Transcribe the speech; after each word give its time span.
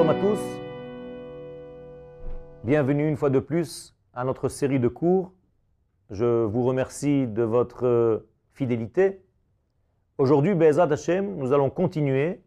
Shalom 0.00 0.16
à 0.16 0.20
tous. 0.22 0.40
Bienvenue 2.64 3.06
une 3.06 3.18
fois 3.18 3.28
de 3.28 3.38
plus 3.38 3.94
à 4.14 4.24
notre 4.24 4.48
série 4.48 4.80
de 4.80 4.88
cours. 4.88 5.34
Je 6.08 6.44
vous 6.44 6.64
remercie 6.64 7.26
de 7.26 7.42
votre 7.42 8.26
fidélité. 8.54 9.22
Aujourd'hui, 10.16 10.54
Be'ezat 10.54 10.90
Hashem, 10.90 11.36
nous 11.36 11.52
allons 11.52 11.68
continuer 11.68 12.40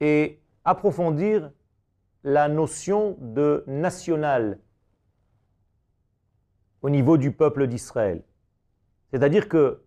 et 0.00 0.40
approfondir 0.64 1.52
la 2.22 2.48
notion 2.48 3.18
de 3.20 3.62
national 3.66 4.60
au 6.80 6.88
niveau 6.88 7.18
du 7.18 7.32
peuple 7.32 7.66
d'Israël. 7.66 8.24
C'est-à-dire 9.10 9.46
que 9.46 9.82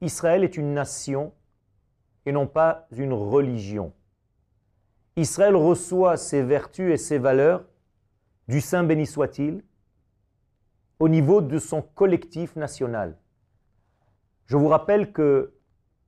Israël 0.00 0.42
est 0.42 0.56
une 0.56 0.72
nation 0.72 1.34
et 2.24 2.32
non 2.32 2.46
pas 2.46 2.86
une 2.92 3.12
religion. 3.12 3.92
Israël 5.16 5.54
reçoit 5.56 6.16
ses 6.16 6.42
vertus 6.42 6.92
et 6.92 6.96
ses 6.96 7.18
valeurs 7.18 7.64
du 8.48 8.60
Saint 8.60 8.84
béni 8.84 9.06
soit-il 9.06 9.62
au 10.98 11.08
niveau 11.08 11.40
de 11.40 11.58
son 11.58 11.82
collectif 11.82 12.56
national. 12.56 13.18
Je 14.46 14.56
vous 14.56 14.68
rappelle 14.68 15.12
que 15.12 15.52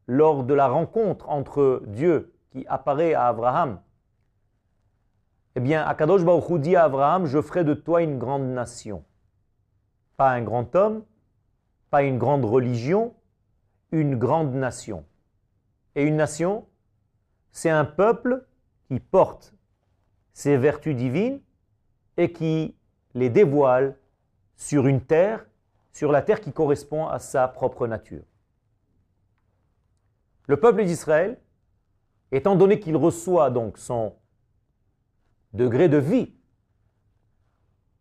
lors 0.07 0.45
de 0.45 0.55
la 0.55 0.69
rencontre 0.69 1.29
entre 1.29 1.83
Dieu 1.87 2.35
qui 2.51 2.67
apparaît 2.67 3.15
à 3.15 3.27
Abraham, 3.27 3.81
eh 5.57 5.61
bien, 5.61 5.85
Akadosh 5.85 6.25
Baruch 6.25 6.61
dit 6.61 6.77
à 6.77 6.85
Abraham, 6.85 7.27
je 7.27 7.41
ferai 7.41 7.65
de 7.65 7.75
toi 7.75 8.03
une 8.03 8.19
grande 8.19 8.47
nation. 8.47 9.05
Pas 10.17 10.31
un 10.31 10.43
grand 10.43 10.75
homme, 10.75 11.05
pas 11.91 12.03
une 12.03 12.19
grande 12.19 12.45
religion, 12.45 13.15
une 13.93 14.17
grande 14.17 14.53
nation. 14.55 15.05
Et 15.95 16.05
une 16.05 16.17
nation, 16.17 16.67
c'est 17.53 17.71
un 17.71 17.85
peuple 17.85 18.45
qui 18.89 19.01
porte 19.01 19.55
ses 20.33 20.57
vertus 20.57 20.97
divines 20.97 21.41
et 22.17 22.33
qui 22.33 22.75
les 23.15 23.31
dévoile 23.31 23.97
sur 24.57 24.87
une 24.87 25.01
terre, 25.01 25.47
sur 25.93 26.13
la 26.13 26.23
terre 26.23 26.41
qui 26.41 26.53
correspond 26.53 27.07
à 27.07 27.19
sa 27.19 27.49
propre 27.49 27.87
nature. 27.87 28.25
Le 30.47 30.59
peuple 30.59 30.85
d'Israël, 30.85 31.41
étant 32.33 32.57
donné 32.57 32.81
qu'il 32.81 32.97
reçoit 32.97 33.51
donc 33.51 33.79
son 33.79 34.15
degré 35.53 35.89
de 35.89 35.99
vie 35.99 36.35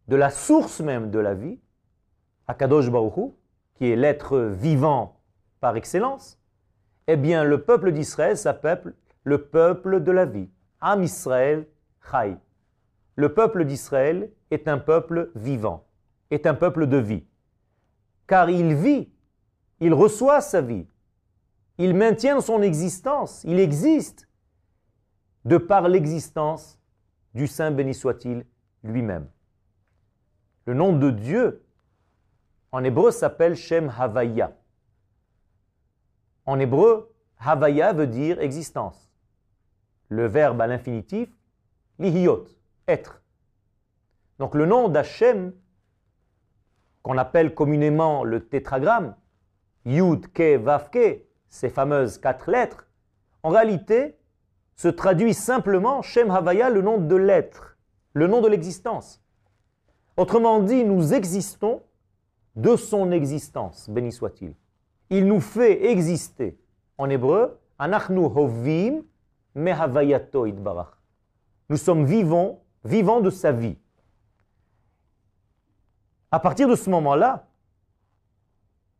de 0.07 0.15
la 0.15 0.29
source 0.29 0.81
même 0.81 1.11
de 1.11 1.19
la 1.19 1.33
vie, 1.33 1.59
Akadosh 2.47 2.89
Baruch 2.89 3.31
qui 3.75 3.89
est 3.89 3.95
l'être 3.95 4.37
vivant 4.39 5.21
par 5.59 5.75
excellence, 5.77 6.39
eh 7.07 7.15
bien 7.15 7.43
le 7.43 7.63
peuple 7.63 7.91
d'Israël 7.91 8.37
s'appelle 8.37 8.93
le 9.23 9.45
peuple 9.45 10.01
de 10.01 10.11
la 10.11 10.25
vie. 10.25 10.49
Am 10.85 11.01
Israël 11.01 11.65
Chai. 12.11 12.37
Le 13.15 13.33
peuple 13.33 13.63
d'Israël 13.63 14.29
est 14.51 14.67
un 14.67 14.77
peuple 14.77 15.31
vivant, 15.33 15.87
est 16.29 16.45
un 16.45 16.53
peuple 16.53 16.87
de 16.87 16.97
vie. 16.97 17.23
Car 18.27 18.49
il 18.49 18.75
vit, 18.75 19.09
il 19.79 19.93
reçoit 19.93 20.41
sa 20.41 20.61
vie, 20.61 20.85
il 21.77 21.95
maintient 21.95 22.41
son 22.41 22.61
existence, 22.61 23.45
il 23.45 23.61
existe 23.61 24.27
de 25.45 25.55
par 25.55 25.87
l'existence 25.87 26.77
du 27.33 27.47
Saint 27.47 27.71
béni 27.71 27.93
soit-il 27.93 28.45
lui-même. 28.83 29.29
Le 30.65 30.73
nom 30.73 30.91
de 30.91 31.11
Dieu 31.11 31.65
en 32.73 32.83
hébreu 32.83 33.11
s'appelle 33.11 33.55
Shem 33.55 33.89
Havaya. 33.97 34.53
En 36.45 36.59
hébreu, 36.59 37.15
Havaya 37.39 37.93
veut 37.93 38.07
dire 38.07 38.41
existence. 38.41 39.12
Le 40.13 40.27
verbe 40.27 40.61
à 40.61 40.67
l'infinitif, 40.67 41.27
lihiyot, 41.97 42.45
être. 42.87 43.23
Donc 44.37 44.53
le 44.53 44.67
nom 44.67 44.87
d'Hachem, 44.87 45.53
qu'on 47.01 47.17
appelle 47.17 47.55
communément 47.55 48.23
le 48.23 48.45
tétragramme, 48.45 49.15
Yud, 49.85 50.31
Ke, 50.31 50.57
Vav, 50.57 50.91
Ke, 50.91 51.23
ces 51.49 51.69
fameuses 51.71 52.19
quatre 52.19 52.51
lettres, 52.51 52.85
en 53.41 53.49
réalité 53.49 54.19
se 54.75 54.87
traduit 54.87 55.33
simplement 55.33 56.03
Shem 56.03 56.29
Havaya, 56.29 56.69
le 56.69 56.83
nom 56.83 56.99
de 56.99 57.15
l'être, 57.15 57.75
le 58.13 58.27
nom 58.27 58.39
de 58.41 58.49
l'existence. 58.49 59.19
Autrement 60.15 60.59
dit, 60.59 60.85
nous 60.85 61.15
existons 61.15 61.81
de 62.55 62.75
son 62.75 63.11
existence, 63.11 63.89
béni 63.89 64.11
soit-il. 64.11 64.53
Il 65.09 65.25
nous 65.25 65.41
fait 65.41 65.89
exister. 65.89 66.59
En 66.99 67.09
hébreu, 67.09 67.59
Anachnu 67.79 68.25
hovim 68.25 69.01
mehavayato 69.55 70.45
idbarach. 70.45 70.97
Nous 71.69 71.77
sommes 71.77 72.05
vivants, 72.05 72.63
vivants 72.83 73.21
de 73.21 73.29
sa 73.29 73.51
vie. 73.51 73.77
À 76.31 76.39
partir 76.39 76.67
de 76.67 76.75
ce 76.75 76.89
moment-là, 76.89 77.47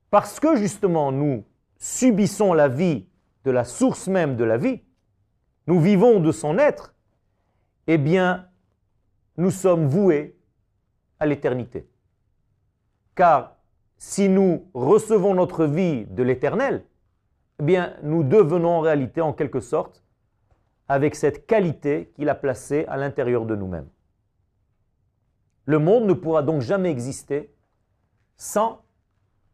parce 0.09 0.39
que 0.39 0.55
justement 0.55 1.11
nous 1.11 1.43
subissons 1.77 2.53
la 2.53 2.67
vie 2.67 3.07
de 3.43 3.51
la 3.51 3.65
source 3.65 4.07
même 4.07 4.35
de 4.35 4.43
la 4.43 4.57
vie, 4.57 4.81
nous 5.67 5.79
vivons 5.79 6.19
de 6.19 6.31
son 6.31 6.57
être, 6.57 6.93
eh 7.87 7.97
bien, 7.97 8.47
nous 9.37 9.51
sommes 9.51 9.87
voués 9.87 10.37
à 11.19 11.25
l'éternité. 11.25 11.89
Car 13.15 13.57
si 13.97 14.29
nous 14.29 14.69
recevons 14.73 15.33
notre 15.33 15.65
vie 15.65 16.05
de 16.05 16.23
l'éternel, 16.23 16.85
eh 17.59 17.63
bien, 17.63 17.95
nous 18.03 18.23
devenons 18.23 18.69
en 18.69 18.79
réalité, 18.81 19.21
en 19.21 19.33
quelque 19.33 19.59
sorte, 19.59 20.02
avec 20.87 21.15
cette 21.15 21.45
qualité 21.45 22.11
qu'il 22.15 22.29
a 22.29 22.35
placée 22.35 22.85
à 22.87 22.97
l'intérieur 22.97 23.45
de 23.45 23.55
nous-mêmes. 23.55 23.89
Le 25.65 25.79
monde 25.79 26.05
ne 26.05 26.13
pourra 26.13 26.43
donc 26.43 26.61
jamais 26.61 26.91
exister 26.91 27.53
sans 28.35 28.83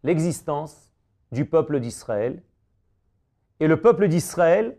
l'existence 0.03 0.91
du 1.31 1.45
peuple 1.45 1.79
d'Israël. 1.79 2.41
Et 3.59 3.67
le 3.67 3.79
peuple 3.79 4.07
d'Israël 4.07 4.77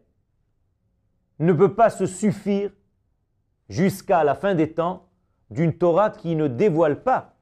ne 1.38 1.52
peut 1.52 1.74
pas 1.74 1.90
se 1.90 2.06
suffire 2.06 2.72
jusqu'à 3.68 4.24
la 4.24 4.34
fin 4.34 4.54
des 4.54 4.72
temps 4.72 5.08
d'une 5.50 5.76
Torah 5.76 6.10
qui 6.10 6.34
ne 6.34 6.48
dévoile 6.48 7.02
pas 7.02 7.36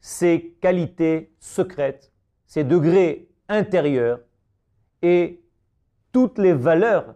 ses 0.00 0.56
qualités 0.60 1.34
secrètes, 1.40 2.12
ses 2.46 2.64
degrés 2.64 3.28
intérieurs 3.48 4.20
et 5.02 5.42
toutes 6.12 6.38
les 6.38 6.52
valeurs 6.52 7.14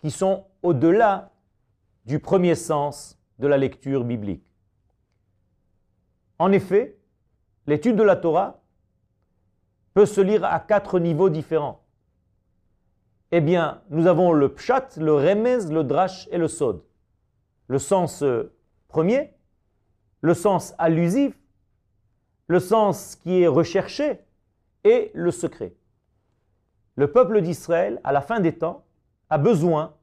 qui 0.00 0.10
sont 0.10 0.44
au-delà 0.62 1.32
du 2.04 2.18
premier 2.18 2.54
sens 2.54 3.18
de 3.38 3.46
la 3.46 3.56
lecture 3.56 4.04
biblique. 4.04 4.44
En 6.38 6.52
effet, 6.52 6.96
l'étude 7.66 7.96
de 7.96 8.02
la 8.02 8.16
Torah 8.16 8.60
peut 9.94 10.06
se 10.06 10.20
lire 10.20 10.44
à 10.44 10.60
quatre 10.60 10.98
niveaux 10.98 11.28
différents. 11.28 11.84
Eh 13.30 13.40
bien, 13.40 13.82
nous 13.90 14.06
avons 14.06 14.32
le 14.32 14.54
pshat, 14.54 14.96
le 14.96 15.12
remez, 15.12 15.66
le 15.70 15.84
drash 15.84 16.28
et 16.30 16.38
le 16.38 16.48
sod. 16.48 16.82
Le 17.66 17.78
sens 17.78 18.22
euh, 18.22 18.54
premier, 18.88 19.34
le 20.22 20.34
sens 20.34 20.74
allusif, 20.78 21.38
le 22.46 22.60
sens 22.60 23.16
qui 23.16 23.42
est 23.42 23.46
recherché 23.46 24.20
et 24.84 25.10
le 25.12 25.30
secret. 25.30 25.74
Le 26.94 27.12
peuple 27.12 27.42
d'Israël, 27.42 28.00
à 28.04 28.12
la 28.12 28.22
fin 28.22 28.40
des 28.40 28.56
temps, 28.56 28.84
a 29.28 29.36
besoin 29.36 29.94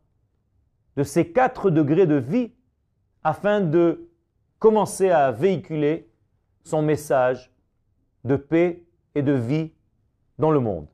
de 0.95 1.03
ces 1.03 1.31
quatre 1.31 1.69
degrés 1.69 2.07
de 2.07 2.15
vie 2.15 2.51
afin 3.23 3.61
de 3.61 4.09
commencer 4.59 5.09
à 5.09 5.31
véhiculer 5.31 6.09
son 6.63 6.81
message 6.81 7.51
de 8.23 8.35
paix 8.35 8.83
et 9.13 9.21
de 9.21 9.33
vie 9.33 9.71
dans 10.37 10.51
le 10.51 10.59
monde. 10.59 10.87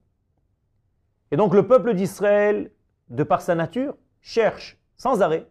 Et 1.32 1.38
donc 1.38 1.54
le 1.54 1.66
peuple 1.66 1.94
d'Israël, 1.94 2.72
de 3.10 3.24
par 3.24 3.42
sa 3.42 3.56
nature, 3.56 3.96
cherche 4.22 4.78
sans 4.96 5.22
arrêt 5.22 5.48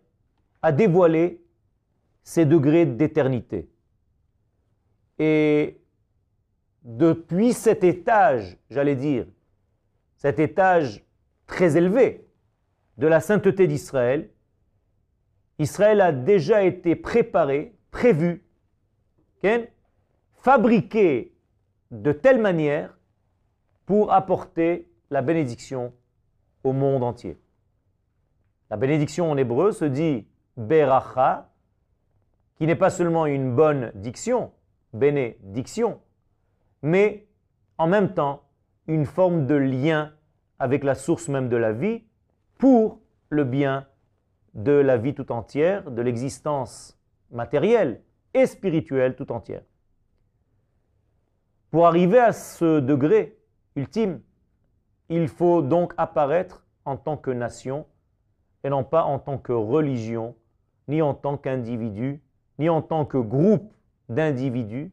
à 0.63 0.73
dévoiler 0.73 1.43
ces 2.23 2.45
degrés 2.45 2.87
d'éternité. 2.87 3.69
Et 5.19 5.81
depuis 6.83 7.53
cet 7.53 7.85
étage, 7.85 8.59
j'allais 8.71 8.97
dire, 8.97 9.27
cet 10.17 10.39
étage 10.39 11.05
très 11.47 11.77
élevé 11.77 12.27
de 12.99 13.07
la 13.07 13.21
sainteté 13.21 13.67
d'Israël, 13.67 14.31
Israël 15.61 16.01
a 16.01 16.11
déjà 16.11 16.63
été 16.63 16.97
préparé, 16.97 17.77
prévu, 17.91 18.43
fabriqué 20.39 21.37
de 21.91 22.13
telle 22.13 22.41
manière 22.41 22.99
pour 23.85 24.11
apporter 24.11 24.91
la 25.11 25.21
bénédiction 25.21 25.93
au 26.65 26.73
monde 26.73 27.03
entier. 27.03 27.39
La 28.71 28.79
bénédiction 28.79 29.31
en 29.31 29.37
hébreu 29.37 29.73
se 29.73 29.85
dit 29.85 30.27
beracha, 30.57 31.53
qui 32.57 32.67
n'est 32.67 32.75
pas 32.75 32.91
seulement 32.91 33.27
une 33.27 33.55
bonne 33.55 33.93
diction, 33.95 34.53
bénédiction, 34.95 36.01
mais 36.81 37.29
en 37.77 37.87
même 37.87 38.15
temps 38.15 38.45
une 38.87 39.05
forme 39.05 39.47
de 39.47 39.57
lien 39.57 40.15
avec 40.59 40.85
la 40.85 40.95
source 40.95 41.29
même 41.29 41.51
de 41.51 41.57
la 41.59 41.73
vie 41.73 42.03
pour 42.57 43.01
le 43.29 43.45
bien 43.45 43.87
de 44.55 44.73
la 44.73 44.97
vie 44.97 45.15
tout 45.15 45.31
entière, 45.33 45.91
de 45.91 46.03
l'existence 46.03 46.99
matérielle 47.31 48.03
et 48.35 48.47
spirituelle 48.47 49.15
tout 49.15 49.31
entière. 49.33 49.63
Pour 51.71 51.87
arriver 51.87 52.19
à 52.19 52.33
ce 52.33 52.81
degré 52.81 53.39
ultime, 53.77 54.21
il 55.09 55.29
faut 55.29 55.63
donc 55.63 55.93
apparaître 55.97 56.67
en 56.85 56.97
tant 56.97 57.17
que 57.17 57.31
nation 57.31 57.87
et 58.65 58.71
non 58.71 58.85
pas 58.85 59.05
en 59.05 59.19
tant 59.19 59.39
que 59.39 59.53
religion, 59.53 60.37
ni 60.89 61.03
en 61.03 61.15
tant 61.15 61.37
qu'individu, 61.37 62.21
ni 62.59 62.69
en 62.69 62.83
tant 62.83 63.05
que 63.05 63.19
groupe 63.19 63.73
d'individus. 64.09 64.93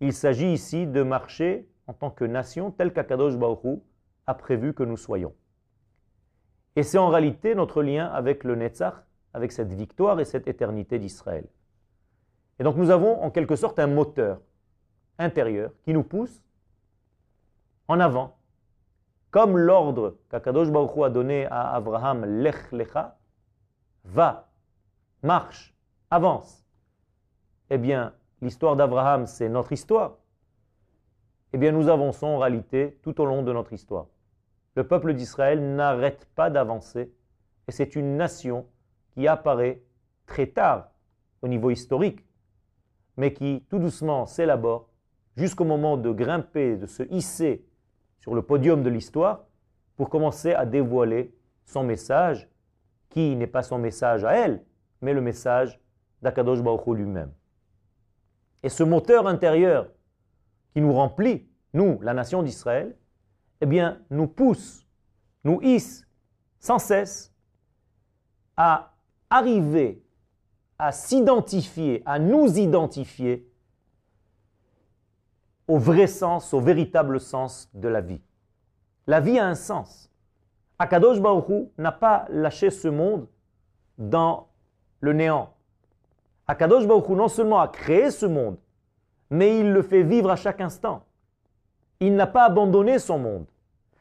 Il 0.00 0.12
s'agit 0.12 0.52
ici 0.52 0.86
de 0.86 1.02
marcher 1.02 1.68
en 1.86 1.92
tant 1.92 2.10
que 2.10 2.24
nation 2.24 2.70
tel 2.70 2.92
qu'Akadosh 2.92 3.36
Baruch 3.36 3.80
a 4.26 4.34
prévu 4.34 4.72
que 4.72 4.82
nous 4.82 4.96
soyons. 4.96 5.34
Et 6.76 6.82
c'est 6.82 6.98
en 6.98 7.08
réalité 7.08 7.54
notre 7.54 7.82
lien 7.82 8.06
avec 8.06 8.44
le 8.44 8.54
Netzach, 8.54 8.94
avec 9.34 9.52
cette 9.52 9.72
victoire 9.72 10.20
et 10.20 10.24
cette 10.24 10.48
éternité 10.48 10.98
d'Israël. 10.98 11.46
Et 12.58 12.62
donc 12.62 12.76
nous 12.76 12.90
avons 12.90 13.22
en 13.22 13.30
quelque 13.30 13.56
sorte 13.56 13.78
un 13.78 13.86
moteur 13.86 14.40
intérieur 15.18 15.72
qui 15.82 15.92
nous 15.92 16.02
pousse 16.02 16.42
en 17.88 18.00
avant, 18.00 18.36
comme 19.30 19.56
l'ordre 19.58 20.16
qu'Akadosh 20.30 20.70
Baruch 20.70 20.96
a 21.04 21.10
donné 21.10 21.46
à 21.46 21.74
Abraham, 21.74 22.24
Lech 22.24 22.70
Lecha, 22.72 23.18
va, 24.04 24.48
marche, 25.22 25.74
avance. 26.10 26.64
Eh 27.68 27.78
bien, 27.78 28.12
l'histoire 28.42 28.76
d'Abraham, 28.76 29.26
c'est 29.26 29.48
notre 29.48 29.72
histoire. 29.72 30.18
Eh 31.52 31.58
bien, 31.58 31.72
nous 31.72 31.88
avançons 31.88 32.26
en 32.26 32.38
réalité 32.38 32.98
tout 33.02 33.20
au 33.20 33.24
long 33.24 33.42
de 33.42 33.52
notre 33.52 33.72
histoire. 33.72 34.06
Le 34.76 34.86
peuple 34.86 35.14
d'Israël 35.14 35.74
n'arrête 35.74 36.28
pas 36.34 36.50
d'avancer 36.50 37.12
et 37.68 37.72
c'est 37.72 37.96
une 37.96 38.16
nation 38.16 38.66
qui 39.12 39.26
apparaît 39.26 39.82
très 40.26 40.46
tard 40.46 40.90
au 41.42 41.48
niveau 41.48 41.70
historique, 41.70 42.24
mais 43.16 43.32
qui 43.32 43.64
tout 43.68 43.78
doucement 43.78 44.26
s'élabore 44.26 44.88
jusqu'au 45.36 45.64
moment 45.64 45.96
de 45.96 46.10
grimper, 46.12 46.76
de 46.76 46.86
se 46.86 47.02
hisser 47.10 47.64
sur 48.18 48.34
le 48.34 48.42
podium 48.42 48.82
de 48.82 48.90
l'histoire 48.90 49.46
pour 49.96 50.08
commencer 50.08 50.52
à 50.52 50.66
dévoiler 50.66 51.34
son 51.64 51.82
message, 51.82 52.48
qui 53.08 53.34
n'est 53.36 53.46
pas 53.46 53.62
son 53.62 53.78
message 53.78 54.24
à 54.24 54.32
elle, 54.32 54.64
mais 55.00 55.12
le 55.12 55.20
message 55.20 55.80
d'Akadosh 56.22 56.62
Baruch 56.62 56.86
lui-même. 56.86 57.32
Et 58.62 58.68
ce 58.68 58.82
moteur 58.82 59.26
intérieur 59.26 59.88
qui 60.72 60.80
nous 60.80 60.92
remplit, 60.92 61.48
nous, 61.72 61.98
la 62.02 62.14
nation 62.14 62.42
d'Israël, 62.42 62.96
eh 63.60 63.66
bien, 63.66 64.00
nous 64.10 64.26
pousse, 64.26 64.86
nous 65.44 65.60
hisse 65.62 66.06
sans 66.58 66.78
cesse 66.78 67.32
à 68.56 68.92
arriver 69.28 70.02
à 70.78 70.92
s'identifier, 70.92 72.02
à 72.06 72.18
nous 72.18 72.58
identifier 72.58 73.46
au 75.68 75.78
vrai 75.78 76.06
sens, 76.06 76.54
au 76.54 76.60
véritable 76.60 77.20
sens 77.20 77.70
de 77.74 77.86
la 77.86 78.00
vie. 78.00 78.22
La 79.06 79.20
vie 79.20 79.38
a 79.38 79.46
un 79.46 79.54
sens. 79.54 80.10
Akadosh 80.78 81.20
Baruch 81.20 81.68
n'a 81.76 81.92
pas 81.92 82.24
lâché 82.30 82.70
ce 82.70 82.88
monde 82.88 83.26
dans 83.98 84.48
le 85.00 85.12
néant. 85.12 85.52
Akadosh 86.46 86.86
Baruch 86.86 87.10
non 87.10 87.28
seulement 87.28 87.60
a 87.60 87.68
créé 87.68 88.10
ce 88.10 88.24
monde, 88.24 88.56
mais 89.28 89.60
il 89.60 89.72
le 89.72 89.82
fait 89.82 90.02
vivre 90.02 90.30
à 90.30 90.36
chaque 90.36 90.62
instant. 90.62 91.04
Il 92.00 92.16
n'a 92.16 92.26
pas 92.26 92.44
abandonné 92.44 92.98
son 92.98 93.18
monde. 93.18 93.46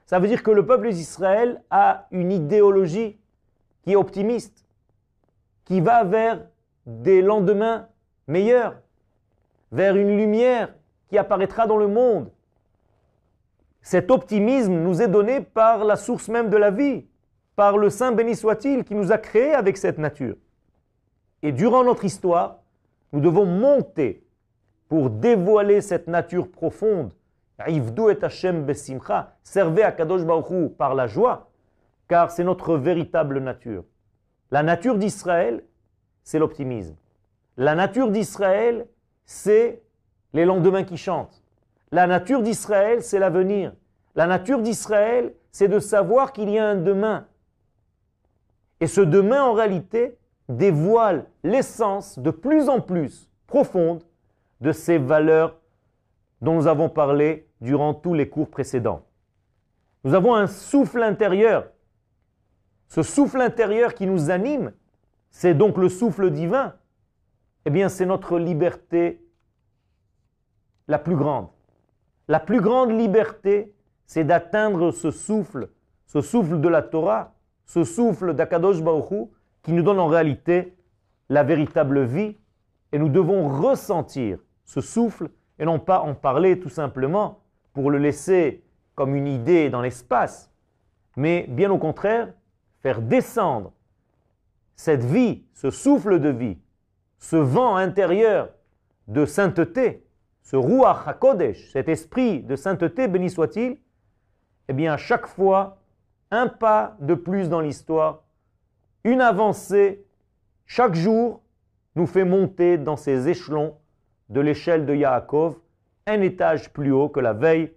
Ça 0.06 0.20
veut 0.20 0.28
dire 0.28 0.42
que 0.42 0.52
le 0.52 0.66
peuple 0.66 0.90
d'Israël 0.90 1.62
a 1.70 2.08
une 2.12 2.32
idéologie 2.32 3.20
qui 3.84 3.92
est 3.92 3.96
optimiste, 3.96 4.66
qui 5.66 5.82
va 5.82 6.04
vers 6.04 6.46
des 6.86 7.22
lendemains 7.22 7.88
meilleurs, 8.28 8.80
vers 9.72 9.96
une 9.96 10.18
lumière 10.18 10.74
qui 11.10 11.18
apparaîtra 11.18 11.68
dans 11.68 11.78
le 11.78 11.88
monde. 11.88 12.32
Cet 13.82 14.12
optimisme 14.12 14.74
nous 14.74 15.02
est 15.02 15.08
donné 15.08 15.42
par 15.42 15.84
la 15.84 15.96
source 15.96 16.28
même 16.28 16.50
de 16.50 16.58
la 16.58 16.72
vie, 16.72 17.06
par 17.56 17.78
le 17.78 17.90
Saint 17.90 18.12
béni 18.12 18.36
soit-il 18.36 18.84
qui 18.84 18.96
nous 18.96 19.12
a 19.12 19.18
créés 19.18 19.54
avec 19.54 19.78
cette 19.78 19.98
nature. 19.98 20.36
Et 21.42 21.52
durant 21.52 21.84
notre 21.84 22.06
histoire, 22.06 22.60
nous 23.12 23.20
devons 23.20 23.46
monter 23.46 24.24
pour 24.88 25.10
dévoiler 25.10 25.82
cette 25.82 26.08
nature 26.08 26.50
profonde. 26.50 27.12
Ivdu 27.68 28.10
et 28.10 28.24
Hashem 28.24 28.64
besimcha, 28.64 29.36
servez 29.44 29.84
à 29.84 29.92
Kadosh 29.92 30.24
Baruch 30.24 30.76
par 30.78 30.96
la 30.96 31.08
joie, 31.08 31.50
car 32.08 32.32
c'est 32.32 32.44
notre 32.44 32.78
véritable 32.78 33.40
nature. 33.40 33.84
La 34.52 34.64
nature 34.64 34.98
d'Israël, 34.98 35.64
c'est 36.24 36.40
l'optimisme. 36.40 36.96
La 37.58 37.76
nature 37.76 38.10
d'Israël, 38.10 38.88
c'est 39.26 39.82
les 40.34 40.46
lendemains 40.46 40.84
qui 40.84 40.98
chantent. 40.98 41.44
La 41.92 42.08
nature 42.08 42.42
d'Israël, 42.42 43.04
c'est 43.04 43.20
l'avenir. 43.20 43.74
La 44.16 44.28
nature 44.28 44.62
d'Israël, 44.62 45.34
c'est 45.52 45.68
de 45.68 45.80
savoir 45.80 46.32
qu'il 46.34 46.50
y 46.50 46.58
a 46.58 46.66
un 46.66 46.76
demain. 46.76 47.28
Et 48.80 48.88
ce 48.88 49.02
demain, 49.02 49.44
en 49.44 49.54
réalité, 49.54 50.18
dévoile 50.48 51.26
l'essence 51.44 52.18
de 52.18 52.32
plus 52.32 52.70
en 52.70 52.80
plus 52.80 53.30
profonde 53.48 54.04
de 54.62 54.72
ces 54.72 54.98
valeurs 54.98 55.60
dont 56.42 56.56
nous 56.56 56.68
avons 56.68 56.90
parlé 56.90 57.49
durant 57.62 57.94
tous 57.94 58.14
les 58.14 58.30
cours 58.30 58.50
précédents. 58.50 59.06
Nous 60.04 60.14
avons 60.14 60.36
un 60.36 60.48
souffle 60.48 61.04
intérieur. 61.04 61.68
Ce 62.88 63.04
souffle 63.04 63.42
intérieur 63.42 63.94
qui 63.94 64.08
nous 64.08 64.30
anime, 64.30 64.72
c'est 65.30 65.54
donc 65.54 65.78
le 65.78 65.90
souffle 65.90 66.32
divin. 66.32 66.76
Eh 67.66 67.70
bien, 67.70 67.90
c'est 67.90 68.06
notre 68.06 68.40
liberté 68.40 69.22
la 70.88 70.98
plus 70.98 71.16
grande. 71.16 71.50
La 72.28 72.40
plus 72.40 72.62
grande 72.62 72.92
liberté, 72.92 73.76
c'est 74.06 74.24
d'atteindre 74.24 74.92
ce 74.92 75.12
souffle, 75.12 75.70
ce 76.08 76.22
souffle 76.22 76.60
de 76.60 76.68
la 76.68 76.82
Torah, 76.82 77.36
ce 77.66 77.84
souffle 77.84 78.34
d'Akadosh 78.34 78.82
Baruch 78.82 79.30
qui 79.62 79.74
nous 79.74 79.84
donne 79.84 80.00
en 80.00 80.08
réalité 80.08 80.76
la 81.28 81.44
véritable 81.44 82.04
vie. 82.04 82.38
Et 82.92 82.98
nous 82.98 83.10
devons 83.10 83.50
ressentir 83.50 84.40
ce 84.64 84.82
souffle 84.82 85.30
et 85.60 85.66
non 85.66 85.78
pas 85.78 86.00
en 86.00 86.16
parler 86.16 86.60
tout 86.60 86.70
simplement 86.70 87.40
pour 87.74 87.92
le 87.92 87.98
laisser 87.98 88.64
comme 88.96 89.16
une 89.16 89.28
idée 89.28 89.70
dans 89.70 89.82
l'espace, 89.82 90.52
mais 91.16 91.46
bien 91.48 91.72
au 91.72 91.78
contraire, 91.78 92.34
faire 92.82 93.02
descendre 93.02 93.72
cette 94.76 95.04
vie, 95.04 95.44
ce 95.54 95.72
souffle 95.72 96.20
de 96.20 96.30
vie, 96.30 96.58
ce 97.18 97.36
vent 97.36 97.76
intérieur 97.76 98.50
de 99.08 99.26
sainteté 99.26 100.04
ce 100.50 100.56
Ruach 100.56 101.08
HaKodesh, 101.08 101.70
cet 101.72 101.90
esprit 101.90 102.42
de 102.42 102.56
sainteté, 102.56 103.08
béni 103.08 103.30
soit-il, 103.30 103.78
eh 104.68 104.74
bien, 104.74 104.94
à 104.94 104.98
chaque 104.98 105.28
fois, 105.28 105.78
un 106.32 106.48
pas 106.48 106.98
de 107.02 107.14
plus 107.14 107.50
dans 107.50 107.62
l'histoire, 107.62 108.24
une 109.04 109.22
avancée, 109.22 110.04
chaque 110.66 110.96
jour, 110.96 111.44
nous 111.94 112.08
fait 112.08 112.26
monter 112.26 112.80
dans 112.80 112.96
ces 112.96 113.30
échelons 113.30 113.76
de 114.30 114.42
l'échelle 114.42 114.88
de 114.88 114.96
Yaakov, 114.96 115.60
un 116.10 116.22
étage 116.22 116.72
plus 116.72 116.92
haut 116.92 117.10
que 117.10 117.20
la 117.20 117.34
veille, 117.34 117.74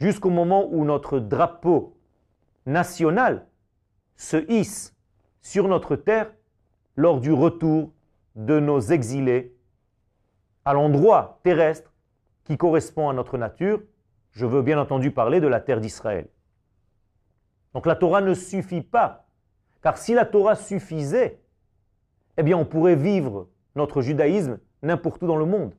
jusqu'au 0.00 0.30
moment 0.30 0.68
où 0.70 0.84
notre 0.84 1.18
drapeau 1.18 1.96
national 2.66 3.46
se 4.16 4.50
hisse 4.50 4.94
sur 5.40 5.68
notre 5.68 5.96
terre 5.96 6.32
lors 6.96 7.20
du 7.20 7.32
retour 7.32 7.92
de 8.36 8.60
nos 8.60 8.80
exilés 8.80 9.56
à 10.64 10.72
l'endroit 10.72 11.40
terrestre 11.42 11.92
qui 12.44 12.56
correspond 12.56 13.08
à 13.08 13.12
notre 13.12 13.38
nature, 13.38 13.82
je 14.32 14.46
veux 14.46 14.62
bien 14.62 14.78
entendu 14.78 15.10
parler 15.10 15.40
de 15.40 15.46
la 15.46 15.60
terre 15.60 15.80
d'Israël. 15.80 16.28
Donc 17.74 17.86
la 17.86 17.96
Torah 17.96 18.20
ne 18.20 18.34
suffit 18.34 18.82
pas, 18.82 19.26
car 19.82 19.96
si 19.96 20.14
la 20.14 20.24
Torah 20.24 20.54
suffisait, 20.54 21.40
eh 22.36 22.42
bien 22.42 22.56
on 22.56 22.64
pourrait 22.64 22.96
vivre 22.96 23.48
notre 23.74 24.02
judaïsme 24.02 24.58
n'importe 24.82 25.22
où 25.22 25.26
dans 25.26 25.36
le 25.36 25.46
monde. 25.46 25.74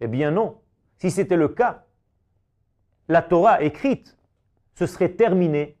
Eh 0.00 0.06
bien 0.06 0.30
non, 0.30 0.58
si 0.98 1.10
c'était 1.10 1.36
le 1.36 1.48
cas, 1.48 1.84
la 3.08 3.22
Torah 3.22 3.62
écrite 3.62 4.16
se 4.74 4.86
serait 4.86 5.10
terminée 5.10 5.76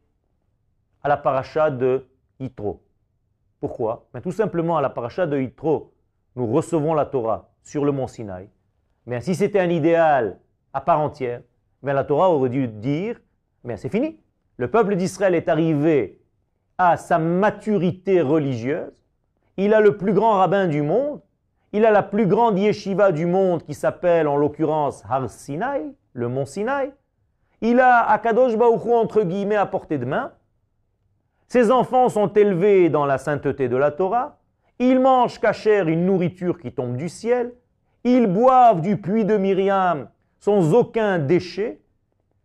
à 1.02 1.08
la 1.08 1.16
paracha 1.16 1.70
de 1.70 2.06
Yitro. 2.40 2.82
Pourquoi? 3.60 4.08
Ben, 4.12 4.20
Tout 4.20 4.32
simplement 4.32 4.76
à 4.76 4.82
la 4.82 4.90
paracha 4.90 5.26
de 5.26 5.38
Yitro, 5.38 5.92
nous 6.36 6.46
recevons 6.46 6.94
la 6.94 7.06
Torah 7.06 7.50
sur 7.62 7.84
le 7.84 7.92
mont 7.92 8.06
Sinaï. 8.06 8.48
Mais 9.06 9.20
si 9.20 9.34
c'était 9.34 9.60
un 9.60 9.70
idéal 9.70 10.38
à 10.72 10.80
part 10.80 11.00
entière, 11.00 11.42
mais 11.82 11.92
la 11.92 12.04
Torah 12.04 12.30
aurait 12.30 12.48
dû 12.48 12.68
dire, 12.68 13.20
mais 13.64 13.76
c'est 13.76 13.88
fini. 13.88 14.20
Le 14.56 14.70
peuple 14.70 14.96
d'Israël 14.96 15.34
est 15.34 15.48
arrivé 15.48 16.20
à 16.76 16.96
sa 16.96 17.18
maturité 17.18 18.20
religieuse. 18.20 19.04
Il 19.56 19.74
a 19.74 19.80
le 19.80 19.96
plus 19.96 20.12
grand 20.12 20.38
rabbin 20.38 20.66
du 20.66 20.82
monde. 20.82 21.20
Il 21.72 21.84
a 21.84 21.90
la 21.90 22.02
plus 22.02 22.26
grande 22.26 22.58
yeshiva 22.58 23.12
du 23.12 23.26
monde 23.26 23.62
qui 23.62 23.74
s'appelle 23.74 24.26
en 24.26 24.36
l'occurrence 24.36 25.04
Har 25.08 25.28
Sinai, 25.28 25.94
le 26.14 26.28
mont 26.28 26.46
Sinaï. 26.46 26.92
Il 27.60 27.80
a 27.80 28.08
Akadosh 28.10 28.56
Baruch 28.56 28.86
entre 28.86 29.22
guillemets 29.22 29.56
à 29.56 29.66
portée 29.66 29.98
de 29.98 30.06
main. 30.06 30.32
Ses 31.46 31.70
enfants 31.70 32.08
sont 32.08 32.32
élevés 32.32 32.88
dans 32.88 33.04
la 33.04 33.18
sainteté 33.18 33.68
de 33.68 33.76
la 33.76 33.90
Torah. 33.90 34.38
Ils 34.78 35.00
mangent 35.00 35.40
cachère 35.40 35.88
une 35.88 36.06
nourriture 36.06 36.58
qui 36.58 36.72
tombe 36.72 36.96
du 36.96 37.08
ciel. 37.08 37.52
Ils 38.04 38.26
boivent 38.26 38.80
du 38.80 38.96
puits 38.96 39.24
de 39.24 39.36
Myriam 39.36 40.08
sans 40.40 40.72
aucun 40.72 41.18
déchet. 41.18 41.80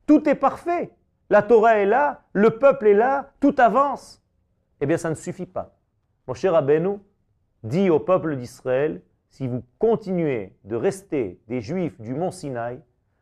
Tout 0.08 0.28
est 0.28 0.36
parfait. 0.36 0.92
La 1.30 1.42
Torah 1.42 1.78
est 1.78 1.86
là, 1.86 2.22
le 2.34 2.58
peuple 2.58 2.88
est 2.88 2.94
là, 2.94 3.32
tout 3.40 3.56
avance. 3.58 4.22
Eh 4.82 4.86
bien, 4.86 4.98
ça 4.98 5.10
ne 5.10 5.16
suffit 5.16 5.46
pas. 5.46 5.76
Mon 6.28 6.34
cher 6.34 6.56
Abenu 6.56 6.98
dit 7.64 7.90
au 7.90 8.00
peuple 8.00 8.36
d'Israël, 8.36 9.02
si 9.34 9.48
vous 9.48 9.64
continuez 9.80 10.54
de 10.64 10.76
rester 10.76 11.40
des 11.48 11.60
juifs 11.60 12.00
du 12.00 12.14
mont 12.14 12.30
Sinaï, 12.30 12.80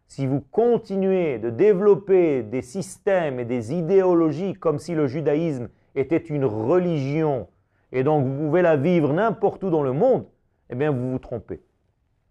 si 0.08 0.28
vous 0.28 0.42
continuez 0.52 1.40
de 1.40 1.50
développer 1.50 2.44
des 2.44 2.62
systèmes 2.62 3.40
et 3.40 3.46
des 3.46 3.74
idéologies 3.74 4.54
comme 4.54 4.78
si 4.78 4.94
le 4.94 5.08
judaïsme 5.08 5.70
était 5.96 6.18
une 6.18 6.44
religion 6.44 7.48
et 7.94 8.04
donc 8.04 8.26
vous 8.26 8.48
pouvez 8.48 8.62
la 8.62 8.76
vivre 8.76 9.14
n'importe 9.14 9.64
où 9.64 9.70
dans 9.70 9.84
le 9.84 9.94
monde, 9.94 10.26
eh 10.70 10.76
bien 10.76 10.92
vous 10.92 11.12
vous 11.12 11.20
trompez. 11.20 11.62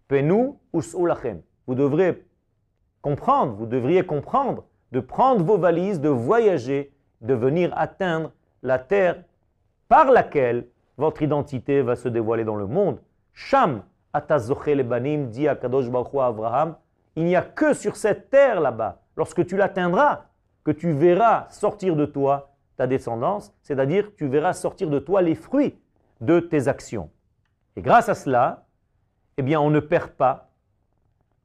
Penou 0.07 0.59
ou 0.73 0.81
Vous 1.65 1.73
devrez 1.75 2.23
comprendre, 3.01 3.53
vous 3.53 3.65
devriez 3.65 4.03
comprendre 4.03 4.63
de 4.91 4.99
prendre 4.99 5.43
vos 5.43 5.57
valises, 5.57 5.99
de 5.99 6.09
voyager, 6.09 6.93
de 7.21 7.33
venir 7.33 7.73
atteindre 7.75 8.31
la 8.61 8.77
terre 8.77 9.23
par 9.87 10.11
laquelle 10.11 10.67
votre 10.97 11.23
identité 11.23 11.81
va 11.81 11.95
se 11.95 12.09
dévoiler 12.09 12.43
dans 12.43 12.55
le 12.55 12.67
monde. 12.67 12.99
Sham, 13.33 13.83
banim, 14.13 15.27
dit 15.29 15.47
Akadosh 15.47 15.89
Baruch 15.89 16.13
Abraham, 16.15 16.75
il 17.15 17.25
n'y 17.25 17.35
a 17.35 17.41
que 17.41 17.73
sur 17.73 17.95
cette 17.95 18.29
terre 18.29 18.61
là-bas, 18.61 18.99
lorsque 19.15 19.45
tu 19.45 19.57
l'atteindras, 19.57 20.25
que 20.63 20.71
tu 20.71 20.91
verras 20.91 21.47
sortir 21.49 21.95
de 21.95 22.05
toi 22.05 22.51
ta 22.77 22.87
descendance, 22.87 23.53
c'est-à-dire 23.61 24.11
tu 24.15 24.27
verras 24.27 24.53
sortir 24.53 24.89
de 24.89 24.99
toi 24.99 25.21
les 25.21 25.35
fruits 25.35 25.75
de 26.21 26.39
tes 26.39 26.67
actions. 26.67 27.09
Et 27.75 27.81
grâce 27.81 28.09
à 28.09 28.15
cela, 28.15 28.65
eh 29.37 29.41
bien, 29.41 29.59
on 29.59 29.69
ne 29.69 29.79
perd 29.79 30.11
pas, 30.11 30.49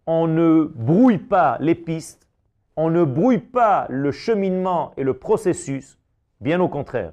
on 0.07 0.27
ne 0.27 0.65
brouille 0.65 1.19
pas 1.19 1.57
les 1.61 1.75
pistes, 1.75 2.29
on 2.77 2.91
ne 2.91 3.05
brouille 3.05 3.39
pas 3.39 3.87
le 3.89 4.13
cheminement 4.13 4.93
et 4.97 5.03
le 5.03 5.15
processus, 5.15 5.99
bien 6.41 6.61
au 6.61 6.69
contraire. 6.69 7.13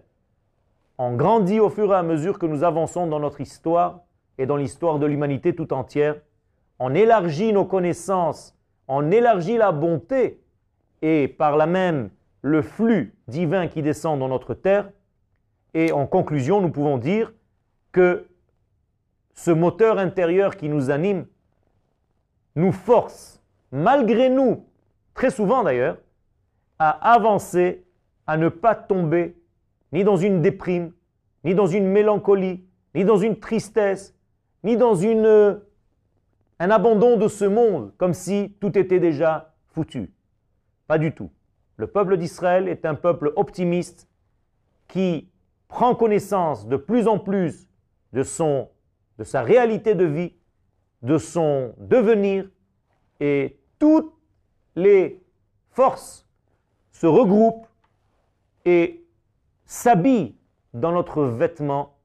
On 0.97 1.15
grandit 1.15 1.59
au 1.59 1.69
fur 1.69 1.91
et 1.91 1.95
à 1.95 2.03
mesure 2.03 2.37
que 2.37 2.45
nous 2.45 2.63
avançons 2.63 3.07
dans 3.07 3.19
notre 3.19 3.41
histoire 3.41 4.01
et 4.37 4.45
dans 4.45 4.57
l'histoire 4.57 4.99
de 4.99 5.05
l'humanité 5.05 5.55
tout 5.55 5.73
entière. 5.73 6.15
On 6.79 6.93
élargit 6.93 7.53
nos 7.53 7.65
connaissances, 7.65 8.55
on 8.87 9.11
élargit 9.11 9.57
la 9.57 9.71
bonté 9.71 10.41
et 11.01 11.27
par 11.27 11.57
là 11.57 11.65
même 11.65 12.09
le 12.41 12.61
flux 12.61 13.13
divin 13.27 13.67
qui 13.67 13.81
descend 13.81 14.19
dans 14.19 14.27
notre 14.27 14.53
terre. 14.53 14.89
Et 15.73 15.91
en 15.91 16.05
conclusion, 16.05 16.61
nous 16.61 16.69
pouvons 16.69 16.97
dire 16.97 17.33
que 17.91 18.27
ce 19.33 19.51
moteur 19.51 19.97
intérieur 19.97 20.57
qui 20.57 20.69
nous 20.69 20.91
anime 20.91 21.25
nous 22.55 22.71
force, 22.71 23.41
malgré 23.71 24.29
nous, 24.29 24.65
très 25.13 25.31
souvent 25.31 25.63
d'ailleurs, 25.63 25.97
à 26.77 27.13
avancer, 27.13 27.83
à 28.27 28.37
ne 28.37 28.49
pas 28.49 28.75
tomber 28.75 29.35
ni 29.91 30.03
dans 30.03 30.17
une 30.17 30.41
déprime, 30.41 30.91
ni 31.43 31.55
dans 31.55 31.67
une 31.67 31.87
mélancolie, 31.87 32.63
ni 32.95 33.05
dans 33.05 33.17
une 33.17 33.39
tristesse, 33.39 34.15
ni 34.63 34.77
dans 34.77 35.03
un 36.59 36.69
abandon 36.71 37.17
de 37.17 37.27
ce 37.27 37.45
monde, 37.45 37.93
comme 37.97 38.13
si 38.13 38.55
tout 38.59 38.77
était 38.77 38.99
déjà 38.99 39.53
foutu. 39.67 40.13
Pas 40.87 40.97
du 40.97 41.13
tout. 41.13 41.29
Le 41.77 41.87
peuple 41.87 42.17
d'Israël 42.17 42.67
est 42.67 42.85
un 42.85 42.95
peuple 42.95 43.33
optimiste 43.35 44.07
qui 44.87 45.29
prend 45.67 45.95
connaissance 45.95 46.67
de 46.67 46.77
plus 46.77 47.07
en 47.07 47.19
plus 47.19 47.67
de, 48.13 48.23
son, 48.23 48.69
de 49.17 49.23
sa 49.23 49.41
réalité 49.41 49.95
de 49.95 50.05
vie, 50.05 50.35
de 51.01 51.17
son 51.17 51.73
devenir, 51.79 52.47
et 53.19 53.59
toutes 53.79 54.13
les 54.75 55.21
forces 55.71 56.27
se 56.91 57.07
regroupent 57.07 57.67
et 58.65 59.05
s'habille 59.65 60.35
dans 60.73 60.91
notre 60.91 61.23
vêtement 61.23 61.97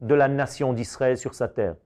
de 0.00 0.14
la 0.14 0.28
nation 0.28 0.72
d'Israël 0.72 1.18
sur 1.18 1.34
sa 1.34 1.48
terre. 1.48 1.76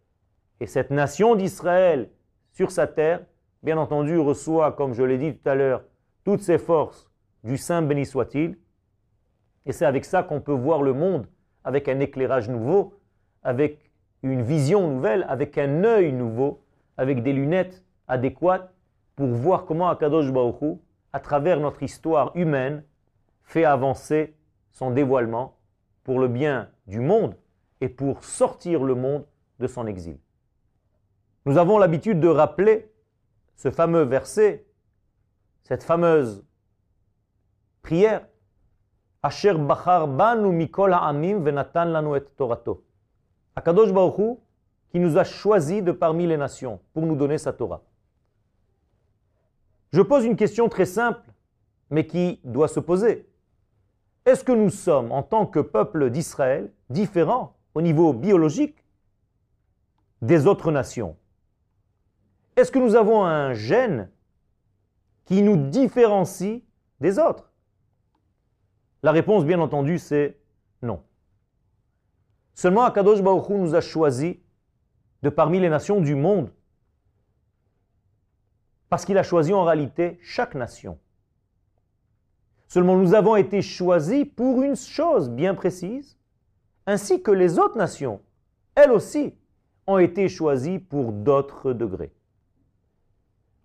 Et 0.60 0.66
cette 0.66 0.90
nation 0.90 1.34
d'Israël 1.34 2.10
sur 2.52 2.70
sa 2.70 2.86
terre, 2.86 3.24
bien 3.62 3.76
entendu, 3.76 4.18
reçoit, 4.18 4.72
comme 4.72 4.94
je 4.94 5.02
l'ai 5.02 5.18
dit 5.18 5.36
tout 5.36 5.48
à 5.48 5.54
l'heure, 5.54 5.82
toutes 6.24 6.42
ses 6.42 6.58
forces 6.58 7.10
du 7.42 7.56
Saint 7.56 7.82
béni 7.82 8.06
soit-il. 8.06 8.56
Et 9.66 9.72
c'est 9.72 9.86
avec 9.86 10.04
ça 10.04 10.22
qu'on 10.22 10.40
peut 10.40 10.52
voir 10.52 10.82
le 10.82 10.92
monde 10.92 11.26
avec 11.64 11.88
un 11.88 12.00
éclairage 12.00 12.48
nouveau, 12.48 12.94
avec 13.42 13.90
une 14.22 14.42
vision 14.42 14.88
nouvelle, 14.88 15.24
avec 15.28 15.58
un 15.58 15.84
œil 15.84 16.12
nouveau, 16.12 16.62
avec 16.96 17.22
des 17.22 17.32
lunettes 17.32 17.82
adéquates 18.06 18.72
pour 19.16 19.28
voir 19.28 19.64
comment 19.64 19.88
Akadosh 19.88 20.30
Baruch 20.30 20.78
à 21.12 21.20
travers 21.20 21.60
notre 21.60 21.82
histoire 21.82 22.32
humaine, 22.34 22.84
fait 23.42 23.64
avancer 23.64 24.34
son 24.72 24.90
dévoilement 24.90 25.56
pour 26.02 26.18
le 26.18 26.28
bien 26.28 26.70
du 26.86 27.00
monde 27.00 27.36
et 27.80 27.88
pour 27.88 28.24
sortir 28.24 28.82
le 28.82 28.94
monde 28.94 29.24
de 29.60 29.66
son 29.66 29.86
exil. 29.86 30.18
Nous 31.46 31.58
avons 31.58 31.78
l'habitude 31.78 32.20
de 32.20 32.28
rappeler 32.28 32.90
ce 33.54 33.70
fameux 33.70 34.02
verset, 34.02 34.66
cette 35.62 35.82
fameuse 35.82 36.44
prière, 37.82 38.26
Asher 39.22 39.54
bachar 39.54 40.06
banu 40.06 40.50
mikol 40.52 40.92
ha'amim 40.92 41.40
venatan 41.40 41.86
lanu 41.86 42.16
et 42.16 42.24
torato. 42.36 42.84
Akadosh 43.56 43.92
Baruch 43.92 44.38
qui 44.90 45.00
nous 45.00 45.16
a 45.16 45.24
choisis 45.24 45.82
de 45.82 45.92
parmi 45.92 46.26
les 46.26 46.36
nations 46.36 46.78
pour 46.92 47.04
nous 47.06 47.16
donner 47.16 47.38
sa 47.38 47.52
Torah. 47.52 47.82
Je 49.92 50.02
pose 50.02 50.24
une 50.24 50.36
question 50.36 50.68
très 50.68 50.86
simple, 50.86 51.28
mais 51.90 52.06
qui 52.06 52.40
doit 52.44 52.68
se 52.68 52.80
poser. 52.80 53.28
Est-ce 54.24 54.44
que 54.44 54.52
nous 54.52 54.70
sommes, 54.70 55.10
en 55.10 55.22
tant 55.22 55.46
que 55.46 55.60
peuple 55.60 56.10
d'Israël, 56.10 56.72
différents 56.90 57.56
au 57.74 57.82
niveau 57.82 58.12
biologique 58.12 58.84
des 60.22 60.46
autres 60.46 60.70
nations? 60.70 61.16
Est-ce 62.56 62.70
que 62.70 62.78
nous 62.78 62.94
avons 62.94 63.24
un 63.24 63.52
gène 63.52 64.10
qui 65.24 65.42
nous 65.42 65.56
différencie 65.56 66.62
des 67.00 67.18
autres? 67.18 67.50
La 69.02 69.12
réponse, 69.12 69.44
bien 69.44 69.60
entendu, 69.60 69.98
c'est 69.98 70.38
non. 70.82 71.02
Seulement 72.54 72.84
Akadosh 72.84 73.22
Baruch 73.22 73.48
Hu 73.50 73.54
nous 73.54 73.74
a 73.74 73.80
choisis 73.80 74.36
de 75.22 75.28
parmi 75.28 75.58
les 75.58 75.68
nations 75.68 76.00
du 76.00 76.14
monde 76.14 76.50
parce 78.88 79.04
qu'il 79.04 79.18
a 79.18 79.24
choisi 79.24 79.52
en 79.52 79.64
réalité 79.64 80.20
chaque 80.22 80.54
nation. 80.54 80.98
Seulement 82.68 82.96
nous 82.96 83.14
avons 83.14 83.34
été 83.34 83.60
choisis 83.60 84.24
pour 84.36 84.62
une 84.62 84.76
chose 84.76 85.30
bien 85.30 85.54
précise, 85.54 86.16
ainsi 86.86 87.22
que 87.22 87.30
les 87.30 87.58
autres 87.58 87.76
nations, 87.76 88.20
elles 88.74 88.92
aussi, 88.92 89.34
ont 89.86 89.98
été 89.98 90.28
choisies 90.28 90.78
pour 90.78 91.12
d'autres 91.12 91.72
degrés. 91.72 92.12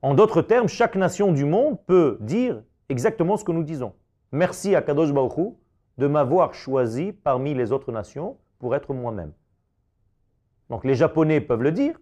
En 0.01 0.13
d'autres 0.13 0.41
termes, 0.41 0.69
chaque 0.69 0.95
nation 0.95 1.33
du 1.33 1.43
monde 1.43 1.77
peut 1.85 2.17
dire 2.21 2.63
exactement 2.87 3.35
ce 3.35 3.43
que 3.43 3.51
nous 3.51 3.63
disons. 3.63 3.93
Merci 4.31 4.73
à 4.73 4.81
Kadosh 4.81 5.11
Baruch 5.11 5.55
de 5.97 6.07
m'avoir 6.07 6.53
choisi 6.53 7.11
parmi 7.11 7.53
les 7.53 7.73
autres 7.73 7.91
nations 7.91 8.37
pour 8.59 8.75
être 8.75 8.93
moi-même. 8.93 9.33
Donc 10.69 10.85
les 10.85 10.95
Japonais 10.95 11.41
peuvent 11.41 11.63
le 11.63 11.73
dire, 11.73 11.99